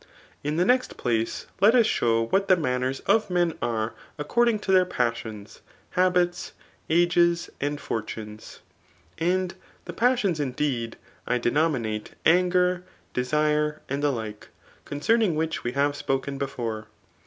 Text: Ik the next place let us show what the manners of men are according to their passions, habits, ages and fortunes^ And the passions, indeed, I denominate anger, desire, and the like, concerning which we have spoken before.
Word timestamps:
Ik 0.43 0.57
the 0.57 0.65
next 0.65 0.97
place 0.97 1.45
let 1.59 1.75
us 1.75 1.85
show 1.85 2.25
what 2.29 2.47
the 2.47 2.57
manners 2.57 3.01
of 3.01 3.29
men 3.29 3.53
are 3.61 3.93
according 4.17 4.57
to 4.61 4.71
their 4.71 4.83
passions, 4.83 5.61
habits, 5.91 6.53
ages 6.89 7.51
and 7.61 7.77
fortunes^ 7.77 8.61
And 9.19 9.53
the 9.85 9.93
passions, 9.93 10.39
indeed, 10.39 10.97
I 11.27 11.37
denominate 11.37 12.15
anger, 12.25 12.83
desire, 13.13 13.83
and 13.89 14.01
the 14.01 14.09
like, 14.11 14.47
concerning 14.85 15.35
which 15.35 15.63
we 15.63 15.73
have 15.73 15.95
spoken 15.95 16.39
before. 16.39 16.87